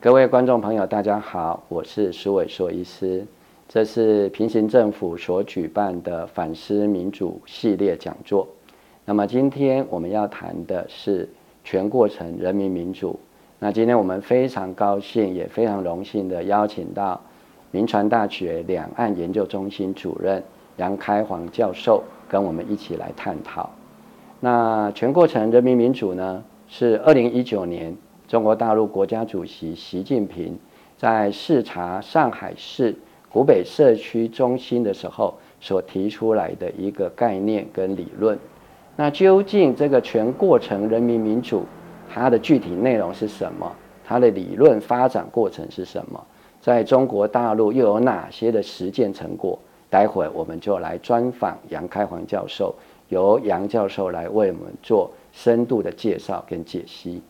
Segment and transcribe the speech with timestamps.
[0.00, 3.26] 各位观众朋友，大家好，我是苏伟硕医师。
[3.68, 8.46] 这是平行政府所举办的反思民主系列讲座。
[9.04, 11.28] 那么今天我们要谈的是
[11.64, 13.18] 全过程人民民主。
[13.58, 17.20] 那今天我们非常高兴，也非常荣幸的邀请到
[17.72, 20.40] 民传大学两岸研究中心主任
[20.76, 23.68] 杨开煌教授，跟我们一起来探讨。
[24.38, 27.96] 那全过程人民民主呢，是二零一九年。
[28.28, 30.58] 中国大陆国家主席习近平
[30.98, 32.94] 在视察上海市
[33.32, 38.38] 古北社区中心的时候所提出来的一个概念跟理论。
[38.96, 41.64] 那究竟这个全过程人民民主
[42.06, 43.74] 它的具体内容是什么？
[44.04, 46.22] 它的理论发展过程是什么？
[46.60, 49.58] 在中国大陆又有哪些的实践成果？
[49.88, 52.74] 待会我们就来专访杨开煌教授，
[53.08, 57.22] 由杨教授来为我们做深度的介绍跟解析。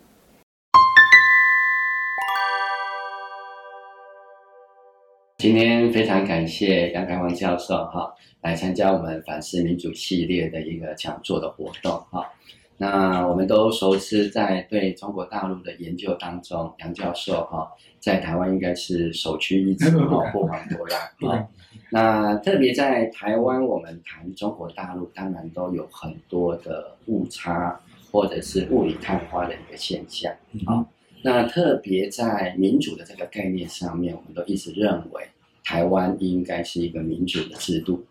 [5.38, 12.28] 今天非常感谢杨开煌教授哈，来参加我们反思民主系列的一个讲座的活动哈。
[12.76, 20.98] 那我们都熟知在对中国大陆的研究当中，杨教授哈在台湾应该是首屈一指哈， 不遑多让
[21.30, 21.48] 哈。
[21.92, 27.78] 那特别在台湾，我们谈中国大陆，当然都有很多的误差
[28.10, 30.32] 或者是雾里看花的一个现象
[30.66, 30.84] 啊。
[31.20, 35.26] 那特别在民主的这个概念上面，我们都一直认为
[35.64, 38.04] 台湾应该是一个民主的制度。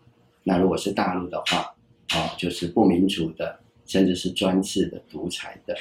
[0.44, 1.74] 那如果是大陆的话，
[2.10, 5.74] 啊，就是不民主的，甚至是专制的、独裁的。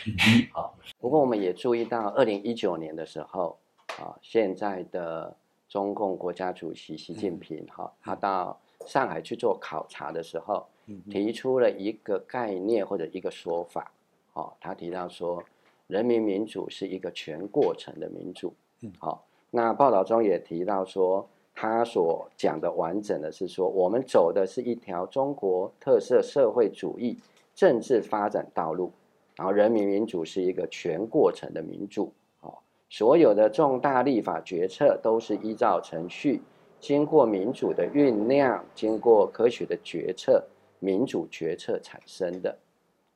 [0.53, 3.58] 好，不过我们也注意到，二零一九年的时候，
[4.00, 5.36] 啊，现在的
[5.67, 10.66] 中共国家主席习近平，哈，他到上海去做考察的时候，
[11.09, 13.92] 提出了一个概念或者一个说法，
[14.33, 15.44] 哦，他提到说。
[15.88, 19.23] 人民民主是一个全过程的民主，嗯，好。
[19.49, 21.25] 那报道中也提到说，
[21.55, 27.17] 他所讲的完整的是说，我们走的是一条中国特色社会主义
[27.55, 28.92] 政治发展道路，
[29.37, 32.11] 然后人民民主是一个全过程的民主，
[32.42, 32.53] 哦，
[32.89, 36.42] 所有的重大立法决策都是依照程序，
[36.81, 40.43] 经过民主的酝酿，经过科学的决策，
[40.80, 42.58] 民主决策产生的。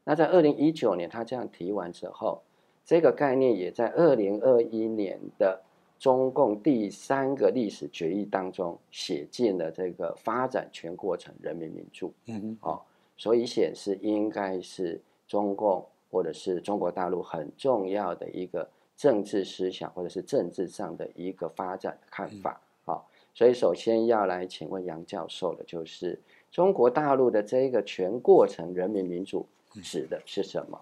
[0.06, 2.42] 那在二零一九年，他这样提完之后。
[2.84, 5.62] 这个概念也在二零二一年的
[6.00, 12.12] 中共第三个历史决议当中写进了这个发展全过程人民民主。
[12.26, 12.58] 嗯嗯。
[12.62, 12.82] 哦，
[13.16, 18.68] 所以显示应该是中共或者是中国大陆很重要的一个
[18.98, 22.60] 政治思想或者是政治上的一个发展的看法。
[22.84, 26.20] 好，所以首先要来请问杨教授的，就是
[26.52, 29.46] 中国大陆的这个全过程人民民主
[29.84, 30.82] 指的是什么？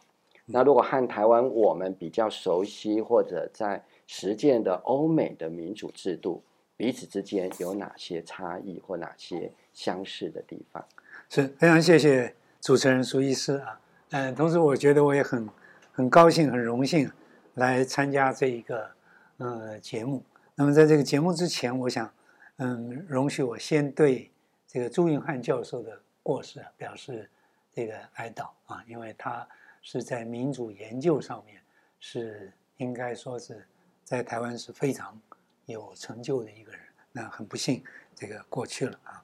[0.51, 6.41] 那如果和台湾我们比较熟悉或者在实践的欧美的民主制度，
[6.75, 10.83] 彼此之间有哪些差异或哪些相似的地方？
[11.29, 13.79] 是非常谢谢主持人苏医师啊，
[14.09, 15.47] 嗯，同时我觉得我也很
[15.91, 17.11] 很高兴、很荣幸
[17.53, 18.89] 来参加这一个
[19.37, 20.23] 呃节目。
[20.55, 22.11] 那么在这个节目之前，我想
[22.57, 24.31] 嗯，容许我先对
[24.67, 27.29] 这个朱云汉教授的过世表示
[27.71, 29.47] 这个哀悼啊，因为他。
[29.81, 31.61] 是在民主研究上面，
[31.99, 33.65] 是应该说是
[34.03, 35.19] 在台湾是非常
[35.65, 36.81] 有成就的一个人。
[37.11, 39.23] 那很不幸，这个过去了啊。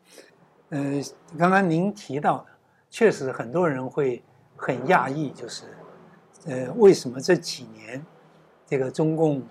[0.70, 1.02] 呃，
[1.38, 2.48] 刚刚您提到的，
[2.90, 4.24] 确实很多人会
[4.56, 5.66] 很讶异，就是
[6.46, 8.04] 呃，为什么这几年
[8.66, 9.44] 这个中共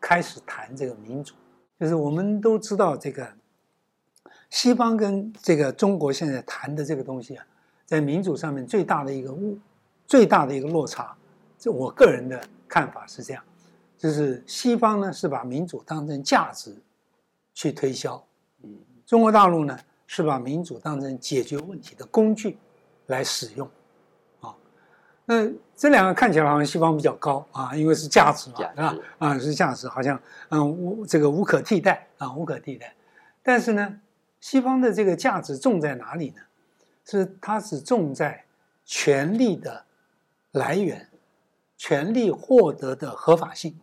[0.00, 1.34] 开始谈这个民主？
[1.78, 3.32] 就是我们都知道，这个
[4.50, 7.46] 西方跟这个中国现在谈的这个东西啊，
[7.86, 9.56] 在民主上面最大的一个误。
[10.08, 11.14] 最大的一个落差，
[11.58, 13.44] 这我个人的看法是这样，
[13.98, 16.74] 就是西方呢是把民主当成价值
[17.52, 18.24] 去推销，
[18.62, 18.74] 嗯，
[19.04, 22.56] 中国大陆呢是把民主当成解决问题的工具
[23.08, 23.68] 来使用，
[24.40, 24.56] 啊，
[25.26, 25.46] 那
[25.76, 28.96] 这两个看起来好像西方比较高啊，因为是价值嘛，是吧？
[29.18, 30.18] 啊，是价值，好像
[30.48, 32.94] 嗯无这个无可替代啊，无可替代。
[33.42, 34.00] 但是呢，
[34.40, 36.40] 西方的这个价值重在哪里呢？
[37.04, 38.42] 是它是重在
[38.86, 39.84] 权力的。
[40.58, 41.08] 来源，
[41.76, 43.78] 权利获得的合法性，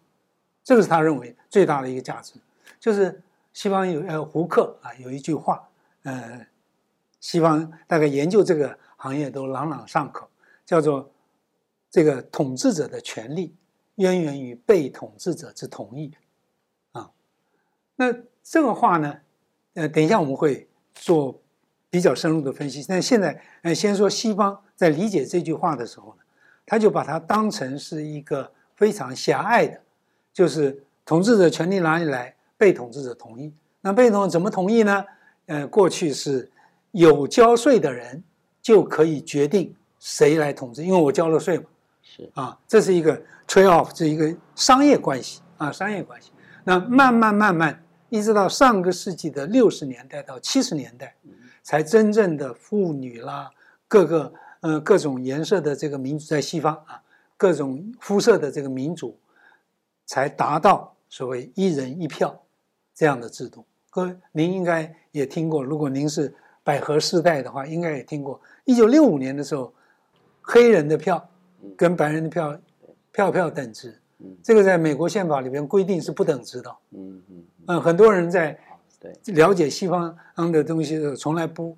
[0.63, 2.33] 这个是他认为最大的一个价值。
[2.79, 3.23] 就是
[3.53, 5.67] 西方有呃胡克啊有一句话，
[6.03, 6.45] 呃，
[7.19, 10.27] 西方大概研究这个行业都朗朗上口，
[10.65, 11.09] 叫做
[11.89, 13.55] 这个统治者的权利
[13.95, 16.11] 渊源于被统治者之同意
[16.91, 17.09] 啊。
[17.95, 18.13] 那
[18.43, 19.21] 这个话呢，
[19.75, 21.41] 呃，等一下我们会做
[21.89, 22.85] 比较深入的分析。
[22.87, 26.23] 但现在呃，先说西方在理解这句话的时候呢。
[26.65, 29.79] 他就把它当成是一个非常狭隘的，
[30.33, 32.35] 就是统治者权力哪里来？
[32.57, 33.53] 被统治者同意。
[33.81, 35.03] 那被统怎么同意呢？
[35.47, 36.49] 呃，过去是
[36.91, 38.23] 有交税的人
[38.61, 41.65] 就可以决定谁来统治，因为我交了税嘛。
[42.01, 46.31] 是啊，这是一个 trade off，这一个商业关系啊，商业关系。
[46.63, 51.15] 那慢慢慢慢，一直到上个世纪的六十年代到七十年代，
[51.61, 53.51] 才真正的妇女啦，
[53.87, 54.33] 各个
[54.65, 56.99] 呃各种颜色的这个民主在西方啊，
[57.37, 59.15] 各种肤色的这个民主，
[60.07, 62.35] 才达到所谓一人一票
[62.95, 63.63] 这样的制度。
[63.91, 66.33] 各位，您应该也听过，如果您是
[66.63, 68.41] 百合世代的话，应该也听过。
[68.63, 69.71] 一九六五年的时候，
[70.41, 71.23] 黑人的票
[71.77, 72.59] 跟白人的票
[73.11, 73.95] 票票等值，
[74.41, 76.75] 这个在美国宪法里边规定是不等值的。
[76.89, 78.59] 嗯嗯嗯，很多人在
[79.25, 80.17] 了解西方
[80.51, 81.77] 的东西的时候，从来不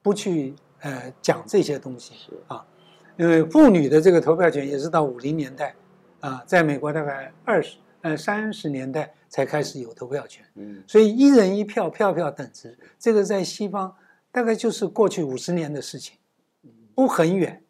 [0.00, 2.14] 不去呃讲这些东西
[2.46, 2.64] 啊，
[3.16, 5.74] 因为妇女的这个投票权也是到五零年代
[6.20, 10.82] 啊，在美国大概二十呃三十年代才开始有投票权，嗯。
[10.86, 13.94] 所以一人一票，票票等值，这个在西方
[14.30, 16.16] 大概就是过去五十年的事情，
[16.94, 17.62] 不很远。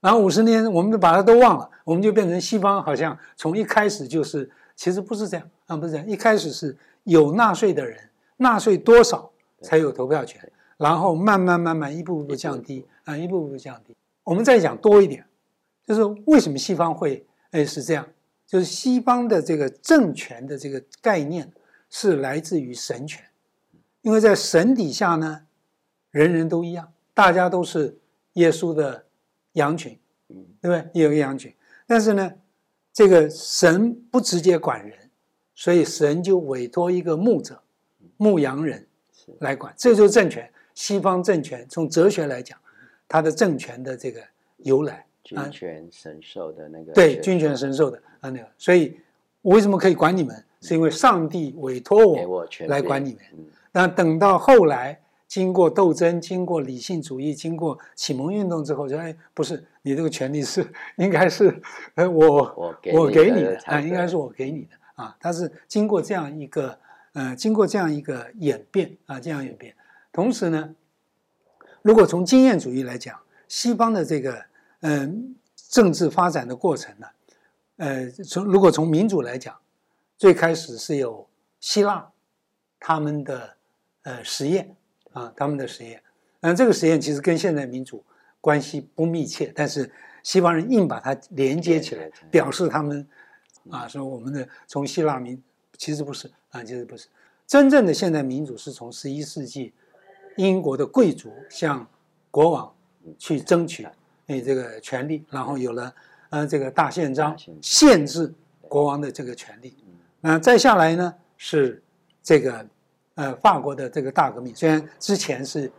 [0.00, 9.30] 然后五十年，我们就把它都忘了，我们就变成西方好像从一开始就是，其实不是这样啊，不是这样，一开始是有纳税的人，纳税多少
[9.60, 10.51] 才有投票权，
[10.82, 13.94] 然后慢慢慢慢一步一步降低啊，一步一步降低。
[14.24, 15.24] 我们再讲多一点，
[15.86, 18.04] 就是为什么西方会哎是这样，
[18.48, 21.52] 就是西方的这个政权的这个概念
[21.88, 23.24] 是来自于神权，
[24.00, 25.42] 因为在神底下呢，
[26.10, 27.96] 人人都一样，大家都是
[28.32, 29.04] 耶稣的
[29.52, 29.96] 羊群，
[30.30, 31.02] 嗯对不对？
[31.02, 31.54] 有个羊群，
[31.86, 32.32] 但是呢，
[32.92, 34.98] 这个神不直接管人，
[35.54, 37.62] 所以神就委托一个牧者、
[38.16, 38.84] 牧羊人
[39.38, 40.51] 来管，这就是政权。
[40.74, 42.58] 西方政权从哲学来讲，
[43.08, 44.20] 它的政权的这个
[44.58, 48.98] 由来，君权神授的那个对权君权神授的啊那个，所以
[49.40, 50.44] 我为什么可以管你们？
[50.60, 53.22] 是因为上帝委托我来管你们。
[53.32, 60.62] 嗯那等到后来，经过斗争，经过理性主义，经过启蒙运动之后，就哎，不是你这个权利是
[60.98, 61.58] 应该是，
[61.94, 65.16] 呃，我我给我你的给你的啊，应该是我给你的啊。
[65.18, 66.78] 它是经过这样一个
[67.14, 69.74] 呃，经过这样一个演变啊，这样演变。
[70.12, 70.74] 同时呢，
[71.80, 73.18] 如果从经验主义来讲，
[73.48, 74.44] 西方的这个
[74.80, 75.34] 嗯、
[75.70, 77.06] 政治发展的过程呢，
[77.76, 79.56] 呃，从如果从民主来讲，
[80.18, 81.26] 最开始是有
[81.60, 82.10] 希腊
[82.78, 83.56] 他们的
[84.02, 84.76] 呃实验
[85.12, 86.02] 啊，他们的实验。
[86.40, 88.04] 那这个实验其实跟现在民主
[88.40, 89.90] 关系不密切，但是
[90.22, 93.06] 西方人硬把它连接起来，表示他们
[93.70, 95.40] 啊说我们的从希腊民
[95.78, 97.08] 其实不是啊，其实不是
[97.46, 99.72] 真正的现代民主是从十一世纪
[100.36, 101.86] 英国的贵族向
[102.30, 102.74] 国王
[103.18, 103.86] 去争取
[104.26, 105.94] 诶这个权利，然后有了
[106.30, 107.62] 呃这个大宪章大宪章。
[107.62, 109.76] 限制国王的这个权利。
[110.20, 111.82] 那再下来呢是
[112.22, 112.66] 这个
[113.16, 115.70] 呃法国的这个大革命，虽然之前是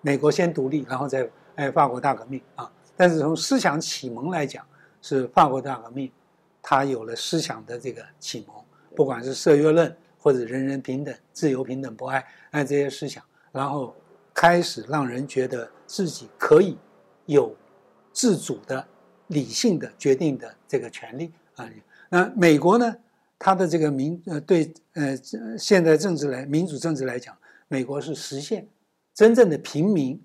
[0.00, 4.66] 美国先独立，然后再哎法国大革命啊，但是从思想启蒙来讲，
[5.00, 6.10] 是法国大革命，
[6.60, 8.56] 它有了思想的这个启蒙，
[8.96, 13.22] 不管是社约论或者人人平等、自由平等、博爱，哎这些思想，
[13.52, 13.94] 然后
[14.34, 16.76] 开始让人觉得自己可以
[17.26, 17.54] 有
[18.12, 18.86] 自主的、
[19.28, 21.68] 理性的决定的这个权利啊。
[22.08, 22.94] 那美国呢，
[23.38, 25.16] 它的这个民呃对呃
[25.58, 27.36] 现在政治来民主政治来讲，
[27.68, 28.68] 美国是实现
[29.14, 30.20] 真正的平民，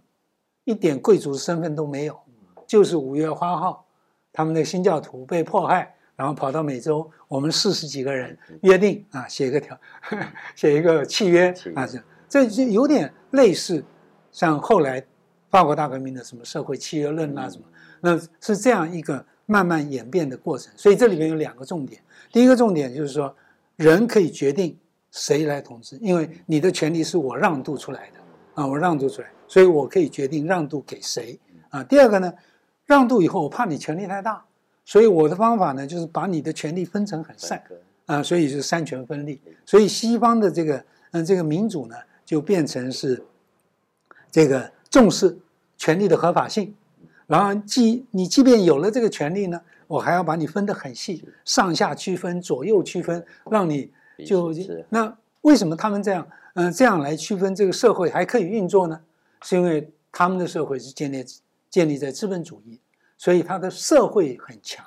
[0.65, 2.19] 一点贵族身份都没有，
[2.65, 3.85] 就是五月花号，
[4.33, 9.79] 他们的新教徒被迫害，然后跑到美洲，我们四十几个人约定啊，写一个条，
[10.55, 13.83] 写一个契约啊，这这就有点类似
[14.37, 15.03] 像后来
[15.49, 17.63] 法国大革命的什么社会契约论啊什么，
[18.01, 20.71] 那是这样一个慢慢演变的过程。
[20.77, 21.99] 所以这里面有两个重点，
[22.31, 23.35] 第一个重点就是说，
[23.77, 24.77] 人可以决定
[25.09, 31.39] 谁来统治，因为你的权利是我让渡出来的啊，我让渡出来，所以我可以决定让渡给谁
[31.69, 31.83] 啊。
[31.83, 32.31] 第二个呢，
[32.85, 34.45] 让渡以后我怕你权力太大，
[34.85, 37.59] 所以我的方法呢就是把你的权力分成很散。
[38.05, 39.41] 啊，所以就是三权分立。
[39.65, 43.21] 所以西方的这个嗯这个民主呢，就变成是
[44.37, 45.35] 这个重视
[45.79, 46.71] 权利的合法性，
[47.25, 53.91] 然后即你即便有了这个权利呢，我还要把你分得很细，上下区分、左右区分，让你
[54.23, 59.01] 就是那为什么他们这样嗯这样来区分这个社会还可以运作呢？
[59.41, 61.25] 是因为他们的社会是建立
[61.71, 62.79] 建立在资本主义，
[63.17, 64.85] 所以他的社会很强。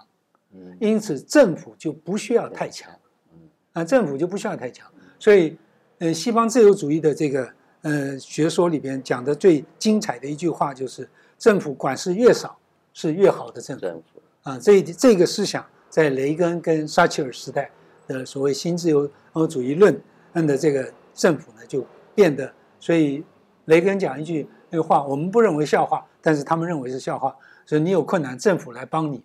[0.52, 2.88] 嗯因此政府就不需要太强
[3.32, 4.86] 嗯，啊，政府就不需要太强。
[5.18, 5.58] 所以，
[5.98, 11.08] 呃，西方自由主义的这个呃学说里边讲的最精彩的一句话就是：
[11.38, 12.58] 政府管事越少
[12.92, 14.02] 是越好的政府政府
[14.42, 14.58] 啊。
[14.58, 17.70] 这一这个思想在雷根跟撒切尔时代，
[18.06, 19.10] 的所谓新自由
[19.48, 19.98] 主义论
[20.34, 23.24] 的这个政府呢，就变得，所以
[23.64, 27.34] 雷根讲一句那个话，我们不认为笑话，但是他们认为是笑话，
[27.64, 29.22] 所以你有困难，政府来帮你，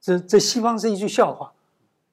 [0.00, 1.52] 这这西方是一句笑话。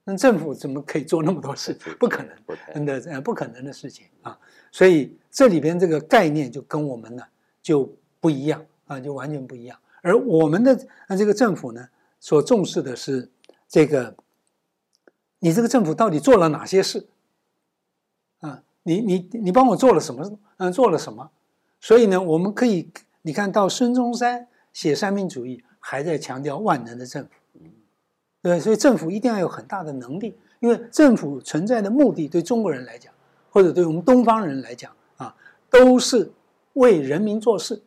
[0.10, 1.78] 那政府怎么可以做那么多事？
[2.00, 4.40] 不可能，真的呃不可能的事情啊！
[4.72, 7.22] 所以这里边这个概念就跟我们呢
[7.62, 9.78] 就不一样啊，就完全不一样。
[10.02, 11.90] 而我们的这个政府呢，
[12.22, 13.30] 所重视的是
[13.68, 14.16] 这个，
[15.40, 17.06] 你这个政府到底做了哪些事
[18.40, 18.64] 啊？
[18.84, 20.40] 你你你帮我做了什么？
[20.56, 21.30] 嗯，做了什么？
[21.82, 22.90] 所以呢，我们可以
[23.24, 27.30] 你看到孙中山写三民主义，还在强调万能的政府。
[28.42, 33.14] 对，所以政府一定要有很大的能力，因为政府存在的目的，对中国人来讲，
[33.50, 35.36] 或者对我们东方人来讲啊，
[35.70, 36.32] 都是
[36.74, 37.82] 为人民做事。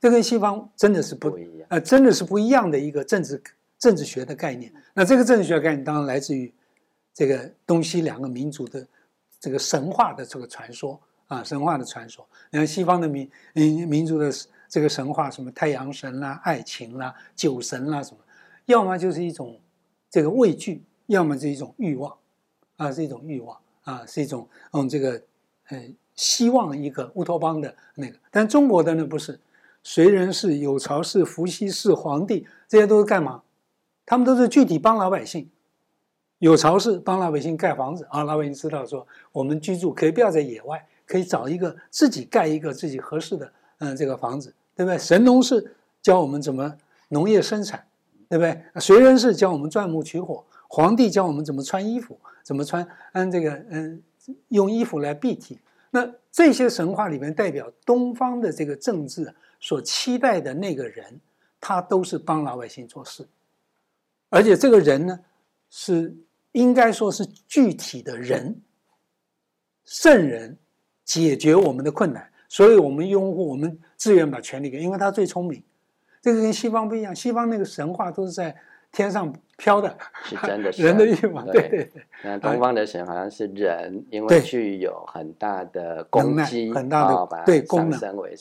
[0.00, 3.42] 这跟西方真的是不一样，呃，真的是不一样的一个政治
[3.78, 4.72] 政治学的概念。
[4.94, 6.50] 那这个政治学概念当然来自于
[7.12, 8.86] 这个东西两个民族的
[9.38, 12.26] 这个神话的这个传说啊，神话的传说。
[12.50, 14.32] 你看西方的民民民族的
[14.70, 18.18] 这个神话，什么太阳神啦、爱情啦、酒神啦什么。
[18.70, 19.60] 要么就是一种
[20.08, 22.16] 这个畏惧，要么是一种欲望，
[22.76, 25.20] 啊，是一种欲望，啊，是一种嗯，这个
[25.68, 25.84] 呃，
[26.14, 28.16] 希望一个乌托邦的那个。
[28.30, 29.40] 但中国的呢，不是，
[29.84, 33.42] 燧人氏、有巢氏、伏羲氏、皇帝，这些都是干嘛？
[34.06, 35.50] 他们都是具体帮老百姓。
[36.38, 44.96] 有巢氏帮老百姓盖房子啊，老百姓知道说，我们居住可以不要在野外，可以找一个自己盖一个自己合适的嗯这个房子，对不对？
[44.96, 46.76] 神农氏教我们怎么
[47.08, 47.84] 农业生产。
[48.30, 48.62] 对不对？
[48.76, 54.00] 燧人氏教我们钻木取火，皇帝教我们怎么穿衣服，怎么穿，嗯这个嗯，
[54.50, 55.58] 用衣服来蔽体。
[55.90, 61.20] 那这些神话里面代表东方的这个政治所期待的那个人，
[61.60, 63.26] 他都是帮老百姓做事，
[64.28, 65.18] 而且这个人呢，
[65.68, 66.16] 是
[66.52, 68.60] 应该说是具体的人，
[69.84, 70.56] 圣人，
[71.04, 75.60] 解决我们的困难，所以我们拥护，我们自愿把权力给，因为他最聪明。
[76.20, 78.54] 这个跟西方不一样，西方那个神话都是在
[78.92, 81.46] 天上飘的，是真的 人的欲望。
[81.46, 82.02] 对对对。
[82.22, 87.98] 那东方的神好像是人，因为具有很大的功绩，很大的对功能。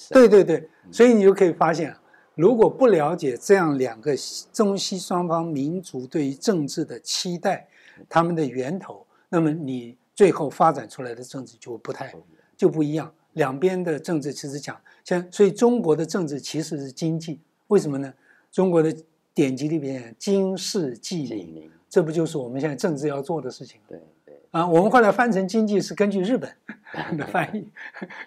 [0.09, 1.95] 对对对，所以你就可以发现，
[2.35, 4.13] 如果不了解这样两个
[4.51, 7.67] 中西双方民族对于政治的期待，
[8.09, 12.13] 他们的源头，那么你最后发展出来的政治就不太
[12.57, 13.09] 就不一样。
[13.33, 17.39] 两边的政治其实讲，像所以中国的政治其实是经济。
[17.69, 18.13] 为什么呢？
[18.51, 18.95] 中国的
[19.33, 26.51] 典籍里边“经世济民”，这不就是我们现在政治要做的事情对对啊，我们后来翻成经济是根据日本
[27.15, 27.69] 的翻译，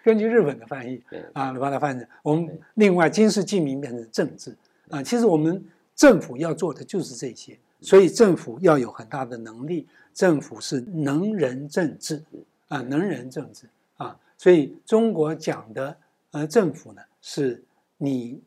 [0.05, 4.57] 根据日本的翻译啊，把它翻成我们另外“经世济民”变成政治
[4.89, 5.03] 啊。
[5.03, 5.63] 其实我们
[5.97, 12.23] 政府要做的就是这些，所以政府要有很大的能力，政府是能人政治
[12.69, 14.17] 啊，能人政治啊。
[14.39, 15.97] 所以中国讲的
[16.31, 17.65] 呃，政府呢是
[17.99, 18.41] 你。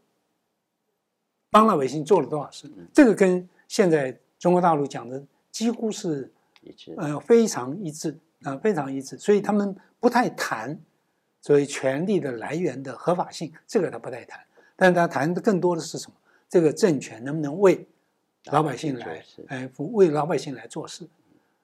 [1.55, 2.69] 帮老百姓做了多少事？
[2.93, 9.17] 这个跟现在中国大陆讲的几乎是一致，呃，非常一致啊，非常一致。
[9.17, 10.77] 所以他们不太谈
[11.39, 14.37] 所谓权力的来源的合法性，这个他不太谈。
[14.75, 16.17] 但是他谈的更多的是什么？
[16.49, 17.87] 这个政权能不能为
[18.47, 21.07] 老百姓来，哎，为老百姓来做事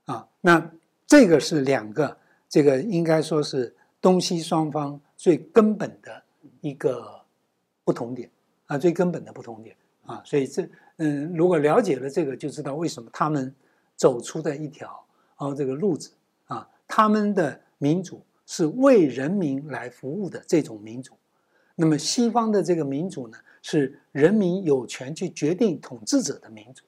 [0.05, 0.25] 啊？
[0.39, 0.71] 那
[1.05, 2.17] 这个是两个，
[2.47, 6.23] 这个应该说是东西双方最根本的
[6.61, 7.19] 一个
[7.83, 8.31] 不同点
[8.67, 9.75] 啊，最根本的不同点。
[10.11, 13.53] 啊，所以这嗯，如果了解了这个，就知道为什么他们
[13.95, 15.01] 走出的一条
[15.37, 16.11] 哦这个路子
[16.47, 21.13] 啊，他们的民主是为人民来服务的这种民主。
[21.75, 26.83] 那么西方的这个民主呢，是人民有权去决定统治者的民主，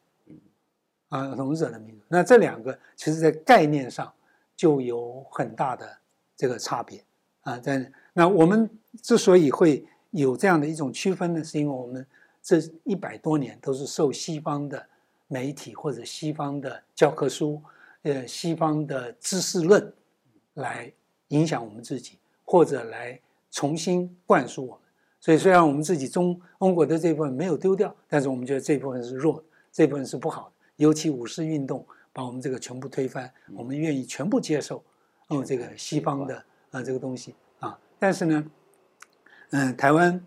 [1.08, 2.04] 啊，统治者的民主。
[2.10, 4.12] 那这两个其实在概念上
[4.54, 5.90] 就有很大的
[6.36, 7.02] 这个差别
[7.44, 7.58] 啊。
[7.58, 8.70] 在那我们
[9.02, 12.06] 之所以会有这样的一种区分呢，是因为我们。
[12.44, 14.86] 这一百多年都是受西方的
[15.28, 17.62] 媒体或者西方的教科书，
[18.02, 19.94] 呃，西方的知识论
[20.56, 20.92] 来
[21.30, 23.18] 影响我们自己，或者来
[23.50, 24.80] 重新灌输我们。
[25.22, 30.54] 所以，虽然我们自己中中国的这部分没有丢掉，但是我们觉得这部分是弱的，这部分是不好的。
[30.76, 34.84] 尤其五四运动把我们这个全部推翻，我们愿意全部接受，
[35.30, 37.80] 嗯，这个西方的啊这个东西啊。
[37.98, 38.46] 但是呢，
[39.52, 40.22] 嗯，台湾。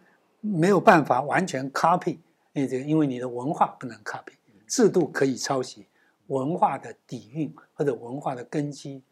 [0.54, 2.18] 没有办法完全 copy，
[2.52, 4.32] 那这个因为你的文化不能 copy，
[4.66, 5.86] 制度可以抄袭，
[6.28, 9.02] 文化的底蕴或者文化的根基，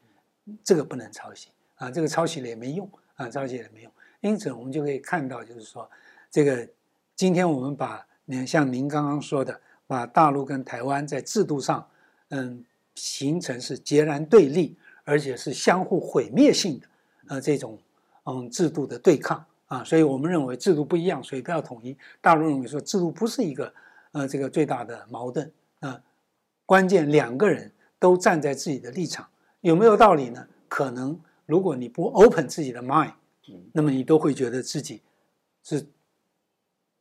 [0.62, 3.92] 这个不能抄袭啊，这个抄袭了也没用啊，抄袭也没用。
[4.20, 5.90] 因此我们就可以看到，就是说，
[6.30, 6.66] 这个
[7.14, 11.86] 今天我们把，你像您刚刚说的，把大陆跟台湾在制度上，
[12.30, 12.64] 嗯，
[12.94, 16.86] 形成是截然对立，而且是相互毁灭性的，
[17.28, 17.78] 呃，这种
[18.24, 21.96] 嗯制度的对抗啊，所以我们认为制度不一样，所以不要统一。
[22.20, 23.72] 大陆认为说制度不是一个
[24.12, 26.00] 呃这个最大的矛盾啊，
[26.66, 29.28] 关键两个人都站在自己的立场，
[29.60, 30.46] 有没有道理呢？
[30.68, 33.12] 可能如果你不 open 自己的 mind，
[33.72, 35.02] 那么你都会觉得自己
[35.62, 35.86] 是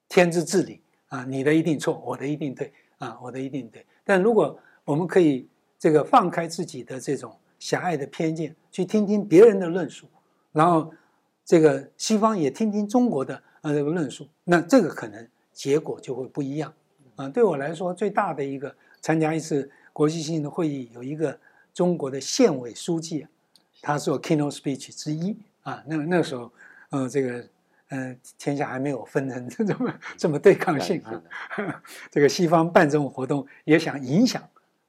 [0.08, 3.86] 天之至理啊，你的一定错，我的一定对啊，我的一定对。
[4.04, 5.48] 但如果我们可以
[5.80, 10.08] 这个放开自己的这种狭隘的偏见，去听听别人的论述，
[10.52, 10.94] 然后
[11.46, 16.74] 这个西方也听听中国的呃这个论述，那这个可能结果就会不一样
[17.16, 17.30] 啊。
[17.30, 21.38] 对我来说，最大的一个参加一次国际性的会议，有一个
[21.74, 23.28] 中国的县委书记，
[23.82, 25.84] 他做 keynote speech 之一啊。
[25.86, 26.52] 那那时候，
[26.90, 27.46] 呃，这个
[27.90, 31.22] 呃，天下还没有分成 这么这么对抗性啊。
[32.10, 34.42] 这个西方办这种活动也想影响。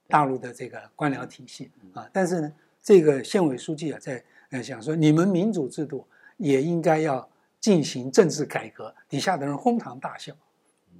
[0.07, 6.05] 大陆的这个官僚体系啊，但是呢，这个县委书记啊，在呃想说，你们民主制度
[6.37, 7.27] 也应该要
[7.59, 10.33] 进行政治改革，底下的人哄堂大笑，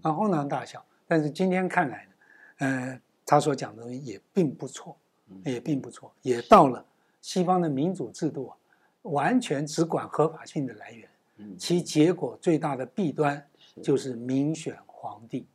[0.01, 0.83] 啊，哄堂大笑。
[1.07, 2.11] 但是今天看来呢，
[2.57, 4.97] 呃，他所讲的东西也并不错，
[5.43, 6.83] 也并不错，也到了
[7.21, 8.57] 西方的民主制度啊，
[9.03, 11.07] 完全只管合法性的来源，
[11.57, 13.45] 其结果最大的弊端
[13.83, 15.45] 就是民选皇帝，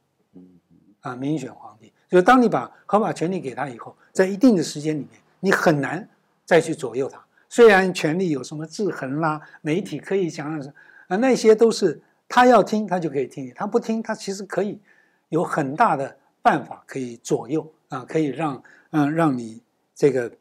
[1.01, 1.93] 啊，民选皇帝。
[2.09, 6.09] 就是当你把合法权利给他以后，在一定的时间里面，你很难
[6.45, 7.25] 再去左右他。
[7.51, 10.73] 虽然权力有什么制衡啦，媒体可以讲什
[11.09, 14.81] 啊，那些都是他要听他就可以听，他不听他其实可以
[15.29, 19.63] 有很大的办法可以左右啊，可以让嗯让你
[19.95, 20.33] 这个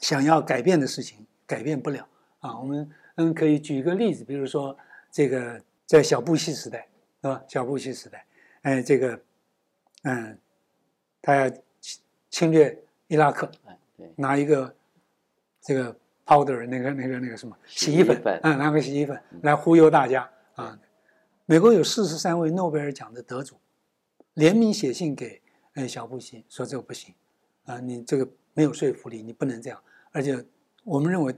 [0.00, 2.08] 想要改变的事情改变不了
[2.38, 2.58] 啊。
[2.58, 4.74] 我们嗯可以举一个例子，比如说
[5.10, 6.88] 这个在小布希时代，
[7.20, 7.42] 是吧？
[7.46, 8.24] 小布希时代，
[8.62, 9.20] 哎，这个
[10.04, 10.38] 嗯。
[11.22, 12.00] 他要侵
[12.30, 13.52] 侵略伊拉克，
[14.16, 14.74] 拿一个
[15.60, 15.94] 这个
[16.30, 20.78] powder 那个那个那个什么洗衣粉，嗯，拿个洗衣粉来忽悠大家啊。
[21.44, 23.56] 美国有四十三位诺贝尔奖的得主
[24.34, 25.42] 联名写信给
[25.74, 27.12] 呃小布希说这个不行
[27.64, 29.82] 啊，你这个没有说服力，你不能这样。
[30.12, 30.40] 而且
[30.84, 31.34] 我们认为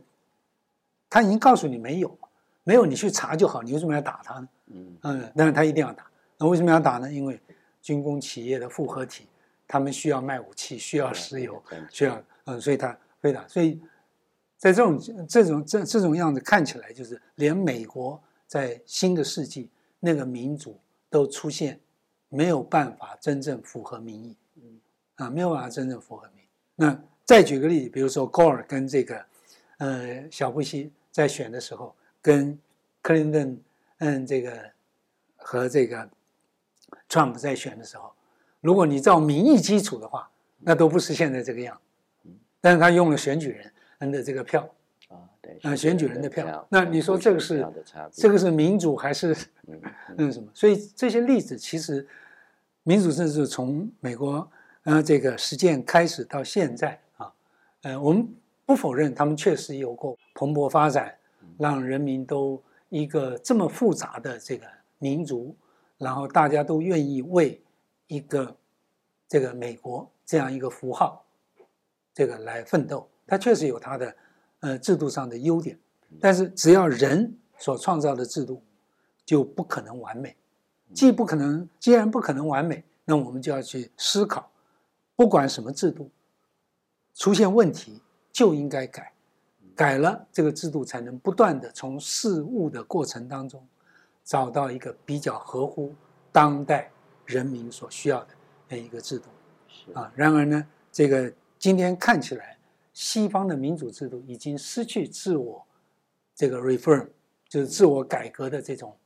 [1.08, 2.18] 他已经告诉你没有，
[2.62, 4.48] 没有你去查就好，你为什么要打他呢？
[4.66, 6.06] 嗯嗯，但是他一定要打。
[6.36, 7.10] 那为什么要打呢？
[7.10, 7.40] 因为
[7.80, 9.26] 军工企业的复合体。
[9.68, 13.48] 他们需要卖武器，需要石油，需要嗯，所以他非打。
[13.48, 13.80] 所以
[14.62, 20.78] 在这种这种这这种样子看起来，就是连美国在新的世纪那个民主
[21.10, 21.80] 都出现
[22.28, 24.36] 没有办法真正符合民意，
[25.16, 26.44] 啊，没有办法真正符合民。
[26.76, 29.24] 那再举个例子，比如说高尔跟这个
[29.78, 32.56] 呃小布希在选的时候，跟
[33.00, 33.60] 克林顿
[33.98, 34.70] 嗯这个
[35.38, 36.08] 和这个
[37.08, 38.12] Trump 在选的时候。
[38.60, 41.76] 如果你照民意基础的话，那都不是现在这个样。
[42.60, 43.71] 但是他用了选举人
[44.10, 44.68] 的这个票
[45.08, 46.66] 啊，对，啊，选举人的票。
[46.70, 47.66] 那你说这个是
[48.12, 49.36] 这个是民主还是
[50.16, 50.48] 嗯 什么？
[50.54, 52.06] 所以这些例子其实，
[52.82, 54.50] 民主政治从美国
[54.84, 57.32] 呃这个实践开始到现在啊，
[57.82, 58.28] 呃，我们
[58.64, 61.14] 不否认他们确实有过蓬勃发展，
[61.58, 64.66] 让人民都一个这么复杂的这个
[64.98, 65.54] 民族，
[65.98, 67.60] 然后大家都愿意为。
[68.08, 68.54] 一个
[69.26, 71.24] 这个美国这样一个符号，
[72.12, 74.14] 这个来奋斗，它确实有它的
[74.60, 75.78] 呃制度上的优点，
[76.20, 78.62] 但是只要人所创造的制度
[79.24, 80.36] 就不可能完美，
[80.92, 84.50] 既不可能，既然不可能完美，那我们就要去思考，
[85.16, 86.10] 不管什么制度
[87.14, 89.10] 出现问题就应该改，
[89.74, 93.66] 改了这个制度才能不断的从事物的过程当中
[94.22, 95.94] 找到一个比较合乎
[96.30, 96.90] 当代。
[97.24, 98.28] 人民所需要的
[98.68, 99.24] 那一个制度，
[99.94, 102.58] 啊，然而呢，这个今天看起来，
[102.92, 105.64] 西方的民主制度已经失去自我
[106.34, 107.06] 这个 reform，
[107.48, 108.96] 就是自我改革的这种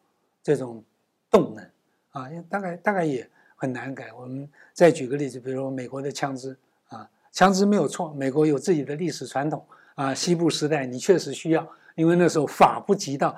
[0.42, 0.82] 这种
[1.30, 1.64] 动能，
[2.10, 4.12] 啊，大概大概也很难改。
[4.12, 6.56] 我们再举个例子，比如说美国的枪支，
[6.88, 13.36] 啊，枪支没有错，美国有自己的历史传统，啊，西部时代你确实需要，因为那时候法不及到，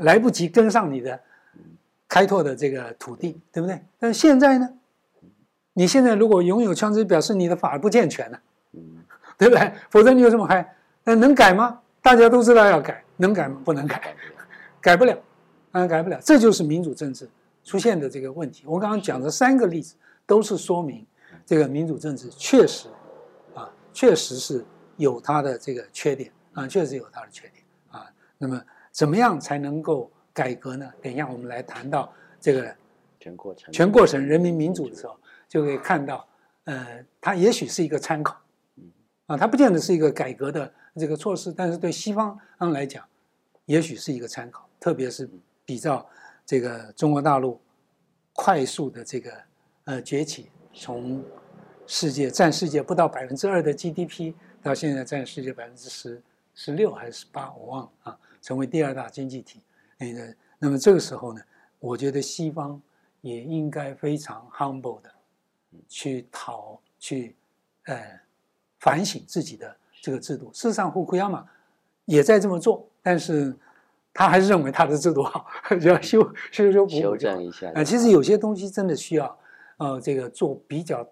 [0.00, 1.20] 来不及跟上你的。
[2.08, 3.82] 开拓的这个土地，对不对？
[3.98, 4.78] 但是现在呢？
[5.72, 8.40] 你现在如果拥有枪支，表示你的法不健全了，
[9.38, 9.72] 对不对？
[9.90, 11.80] 否则你有什么嗨那能改吗？
[12.02, 13.60] 大家都知道要改，能改吗？
[13.64, 14.14] 不能改，
[14.80, 15.18] 改不了，
[15.72, 16.18] 啊，改不了。
[16.22, 17.28] 这就是民主政治
[17.62, 18.64] 出现的这个问题。
[18.66, 19.94] 我刚刚讲的三个例子，
[20.26, 21.06] 都是说明
[21.44, 22.88] 这个民主政治确实
[23.54, 24.64] 啊，确实是
[24.96, 28.06] 有它的这个缺点啊，确实有它的缺点啊。
[28.38, 30.10] 那么，怎么样才能够？
[30.36, 30.92] 改革呢？
[31.00, 32.70] 等一下，我们来谈到这个
[33.18, 35.18] 全过程、全过程人民民主的时候，
[35.48, 36.28] 就可以看到，
[36.64, 38.36] 呃，它也许是一个参考
[39.26, 43.04] 啊，它不见得是一个改革的这个措施，但是对西方方来讲，
[43.64, 45.28] 也许是一个参考，特别是
[45.64, 46.08] 比较
[46.44, 47.60] 这个中国大陆
[48.32, 49.32] 快速的这个
[49.84, 51.24] 呃崛起，从
[51.86, 56.22] 世界占世界不到百分之二的 GDP，到现在占世界百分之十
[56.54, 59.60] 十六还是十八，我忘了啊，成为第二大经济体。
[59.98, 61.40] 那个，那么这个时候呢，
[61.78, 62.80] 我觉得西方
[63.22, 65.10] 也应该非常 humble 的
[65.88, 67.34] 去讨去
[67.84, 68.20] 呃
[68.78, 70.50] 反省自己的这个制度。
[70.52, 71.46] 事实上，胡库亚马
[72.04, 73.54] 也在这么做，但是
[74.12, 75.46] 他还是认为他的制度好，
[75.80, 77.84] 就要修修修补补修正一下啊。
[77.84, 79.38] 其实有些东西真的需要
[79.76, 81.06] 呃这个做比较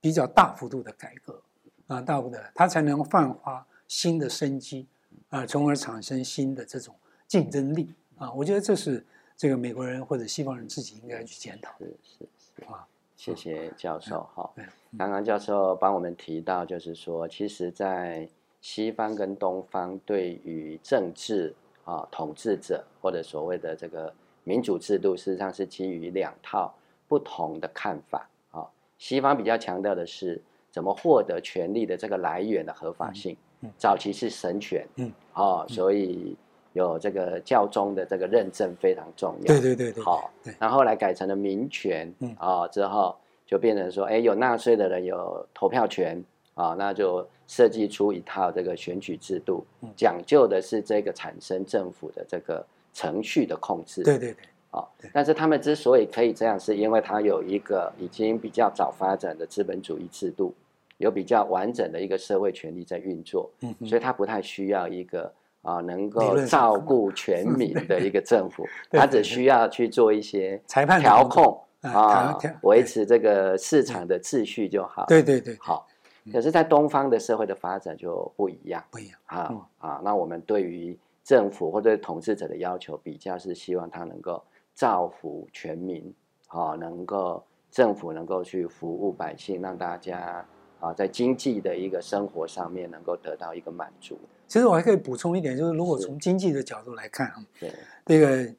[0.00, 1.42] 比较大幅度的改革
[1.86, 4.86] 啊，大幅的，它才能焕发新的生机
[5.28, 6.94] 啊，从而产生新的这种
[7.26, 7.92] 竞争力。
[8.16, 9.04] 啊，我觉得这是
[9.36, 11.72] 这个美国人或者西方人自己应该去检讨。
[11.78, 14.48] 是是是啊，谢谢教授哈。
[14.54, 14.64] 对，
[14.98, 18.28] 刚刚教授帮我们提到，就是说，其实，在
[18.60, 24.12] 西方跟东方对于政治啊统治者或者所谓的这个
[24.44, 26.74] 民主制度，事实上是基于两套
[27.08, 28.66] 不同的看法啊。
[28.98, 33.36] 西方比较强调的是怎么获得权力的这个来源的合法性，
[33.78, 36.36] 早期是神权，嗯，哦，所以。
[36.74, 43.14] 有这个教宗的这个认证非常重要，对对对对，好，然后来改成了民权，啊，之后
[43.52, 49.62] 就变成说，哎，有纳税的人有投票权，啊，那就设计出一套这个选举制度，
[49.94, 54.36] 讲究的是这个产生政府的这个程序的控制，对对对，
[54.70, 60.54] 啊，但是他们之所以可以这样，是因为他有一个已经比较早发展的资本主义制度，
[60.96, 65.30] 有比较完整的一个社会权利在运作，嗯，所以他不太需要一个。
[65.62, 75.04] 啊，能够照顾全民的一个政府， 他只需要去做一些裁判调控啊，维持这个市场的秩序就好。
[75.06, 75.86] 对对对，好。
[76.32, 80.00] 可是，在东方的社会的发展就不一样，不一样啊啊。
[80.04, 84.40] 那我们对于政府或者统治者的要求，比较是希望他能够
[84.72, 86.14] 造福全民，
[86.46, 87.42] 啊，能够
[87.72, 90.46] 政府能够去服务百姓，让大家
[90.78, 94.16] 啊，在经济的一个生活上面能够得到一个满足。
[94.46, 97.72] 其实我还可以补充一点，就是如果从经济的角度来看啊，对
[98.06, 98.54] 这个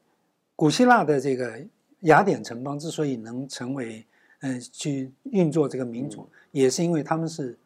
[0.53, 1.61] 古希腊的这个
[2.03, 4.05] 雅典城邦之所以能成为
[4.39, 7.57] 嗯去运作这个民主，也是因为他们是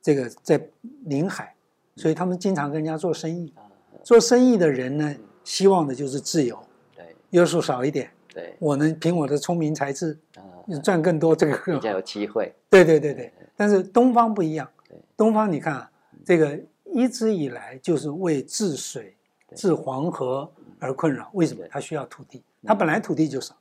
[0.00, 0.60] 这个在
[1.06, 1.54] 临海，
[1.96, 3.52] 所以他们经常跟人家做生意。
[4.02, 6.58] 做生意的人呢，希望的就是自由，
[6.94, 10.16] 对约束少一点，对，我能凭我的聪明才智
[10.82, 12.54] 赚更多， 这个比较有机会。
[12.70, 14.70] 对对对对，但是东方不一样，
[15.16, 15.90] 东方你看啊，
[16.24, 16.60] 这个。
[16.92, 19.16] 一直以来就是为治水、
[19.56, 21.28] 治黄河而困扰。
[21.32, 21.64] 为什么？
[21.68, 23.52] 它需要土地，它本来土地就少。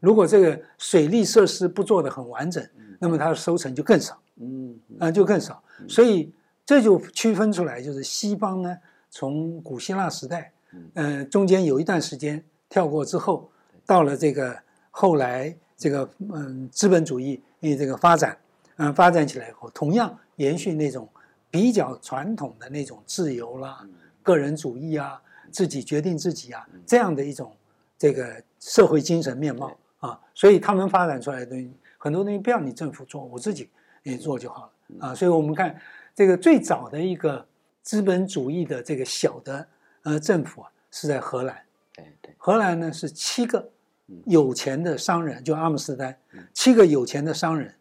[0.00, 2.66] 如果这个水利设施不做得很完整，
[2.98, 4.18] 那么它的收成就更少。
[4.36, 5.62] 嗯，啊，就更少。
[5.88, 6.32] 所以
[6.64, 8.76] 这就区分出来，就是西方呢，
[9.10, 10.52] 从古希腊时代，
[10.94, 13.50] 嗯，中间有一段时间跳过之后，
[13.86, 14.56] 到了这个
[14.90, 18.36] 后来这个嗯资本主义因为这个发展，
[18.76, 21.08] 嗯，发展起来以后，同样延续那种。
[21.50, 23.82] 比较传统的那种自由啦、
[24.22, 25.18] 个人主义啊、
[25.50, 27.56] 自己决定自己啊这样的一种
[27.98, 33.68] 这个社会精神面貌啊，所以他们发展出来的东西很多东西不要你政府做，我自己
[34.04, 35.14] 也做就好了啊。
[35.14, 35.78] 所以我们看
[36.14, 37.44] 这个最早的一个
[37.82, 39.66] 资本主义的这个小的
[40.04, 41.58] 呃政府啊，是在荷兰。
[41.92, 43.68] 对对，荷兰呢是七个
[44.26, 46.16] 有钱的商人，就阿姆斯特丹
[46.54, 47.74] 七个有钱的商人，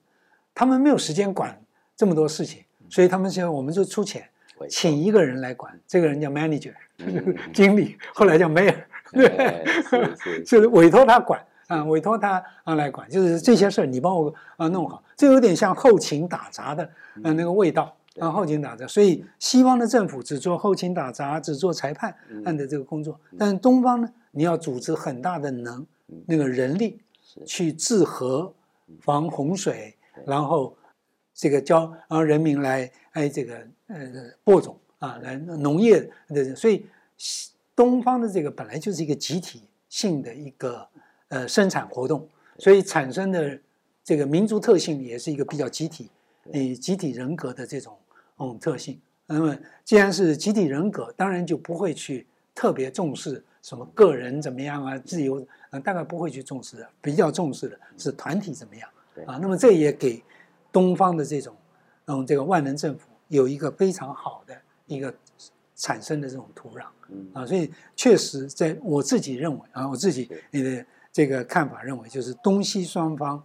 [0.56, 1.62] 他们没有时间管
[1.96, 2.64] 这么多事情。
[2.90, 4.28] 所以他们现在我们就出钱，
[4.70, 6.74] 请一个人来管，这个人叫 manager，
[7.54, 8.76] 经理，后来叫 mayor，
[9.12, 9.64] 对，
[10.46, 16.84] 就是委托他管啊，委托他啊来管，就是这些事儿你帮我啊弄好，这有点像后勤打杂的
[17.24, 18.88] 啊那个味道啊，后勤打杂。
[18.88, 22.16] 所以西方的政府只做后勤打杂，只做裁判
[22.46, 25.86] 案的这个工作，但是东方呢，你要组织很大的能
[26.26, 27.00] 那个人力
[27.46, 28.54] 去治河、
[29.02, 30.76] 防洪水，然后。
[31.40, 33.54] 这个教让人民来哎，这个
[33.86, 33.96] 呃
[34.44, 36.84] 播种啊，来农业的，所以
[37.78, 40.86] 东方的这个本来就是一个集体性的一个
[41.30, 43.58] 呃生产活动，所以产生的
[44.04, 46.10] 这个民族特性也是一个比较集体，
[46.52, 47.96] 诶集体人格的这种
[48.40, 49.00] 嗯特性。
[49.28, 58.90] 那么既然是集体人格，当然就不会去特别重视什么个人怎么样啊，自由啊，大概不会去重视的，比较重视的是团体怎么样
[59.28, 59.38] 啊。
[59.42, 60.22] 那么这也给。
[60.70, 61.56] 东方的这种，
[62.06, 65.12] 嗯，这个万能政府有一个非常好的一个
[65.78, 67.32] 产生的这种土壤，嗯。
[67.34, 73.42] 啊，所以确实在我自己认为啊，我自己你的这个看法认为，就是东西双方，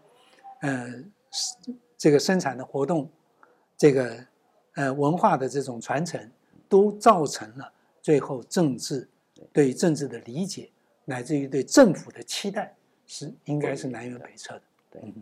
[0.63, 0.93] 呃，
[1.97, 3.09] 这个生产的活动，
[3.77, 4.27] 这个
[4.75, 6.31] 呃文化的这种传承，
[6.69, 9.09] 都造成了最后政治
[9.53, 10.69] 对政治的理解，
[11.05, 12.75] 乃至于对政府的期待，
[13.07, 14.63] 是应该是南辕北辙的。
[14.91, 15.15] 对，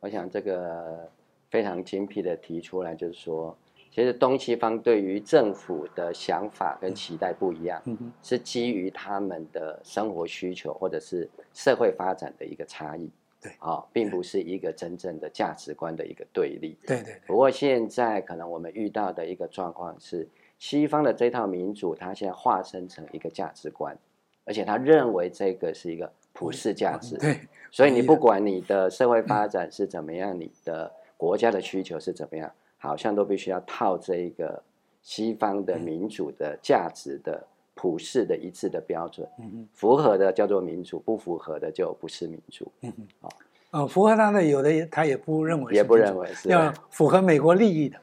[0.00, 1.10] 我想这个
[1.50, 3.56] 非常精辟的提出来，就是说，
[3.94, 7.80] 其实东西方对于政府的想法跟期待不一样，
[8.24, 13.08] 是基于他们的生活需求或者是社会发展的一个差异。
[13.40, 16.76] 对啊，并不是一个真正的价值观的一个对立。
[16.84, 17.20] 对对。
[17.24, 20.26] 不过现在可能我们遇到的一个状况是，
[20.58, 23.96] 西方的这套民主，它现在化身成一个价值观，
[24.44, 27.16] 而且他认为这个是一个普世价值。
[27.16, 27.38] 对。
[27.70, 32.50] 所以你不管你的社会发展是怎么样，你的国家的需求是怎么样，
[32.84, 34.62] 好像都必须要套这一个
[35.02, 37.44] 西方的民主的价值的。
[37.76, 39.28] 普世的一致的标准，
[39.72, 42.70] 符合的叫做民主，不符合的就不是民主。
[42.82, 43.08] 嗯嗯，
[43.72, 46.48] 哦，符合他的有的他也不认为，也不认为是。
[46.48, 47.98] 要符合美国利益的，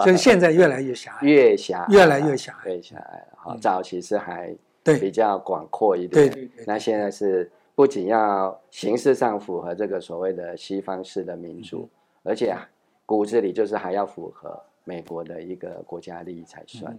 [0.00, 3.18] 所以现在越来越狭隘，越狭越来越狭隘，越狭隘。
[3.18, 3.26] 了。
[3.36, 4.98] 好，早期是还对。
[4.98, 11.86] 比较广阔一点，对，那现在是不仅要形式上符合这个所谓的西方式的民主，
[12.22, 12.66] 而且啊
[13.10, 16.96] 骨子里就是还要符合美国的一个国家利益才算。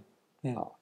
[0.54, 0.78] 好。